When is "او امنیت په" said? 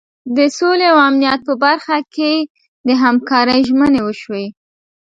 0.93-1.53